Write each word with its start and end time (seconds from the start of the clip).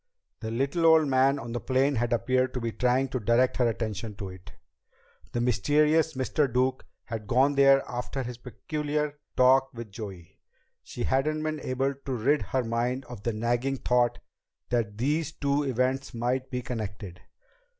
The 0.39 0.49
little 0.49 0.87
old 0.87 1.05
man 1.07 1.37
on 1.37 1.51
the 1.51 1.59
plane 1.59 1.93
had 1.97 2.11
appeared 2.11 2.55
to 2.55 2.59
be 2.59 2.71
trying 2.71 3.07
to 3.09 3.19
direct 3.19 3.57
her 3.57 3.67
attention 3.69 4.15
to 4.15 4.29
it. 4.29 4.51
The 5.31 5.39
mysterious 5.41 6.15
Mr. 6.15 6.51
Duke 6.51 6.87
had 7.05 7.27
gone 7.27 7.53
there 7.53 7.87
after 7.87 8.23
his 8.23 8.39
peculiar 8.39 9.19
talk 9.37 9.69
with 9.75 9.91
Joey. 9.91 10.39
She 10.81 11.03
hadn't 11.03 11.43
been 11.43 11.59
able 11.59 11.93
to 11.93 12.13
rid 12.13 12.41
her 12.41 12.63
mind 12.63 13.05
of 13.05 13.21
the 13.21 13.31
nagging 13.33 13.77
thought 13.77 14.17
that 14.69 14.97
these 14.97 15.33
two 15.33 15.61
events 15.61 16.15
might 16.15 16.49
be 16.49 16.63
connected. 16.63 17.21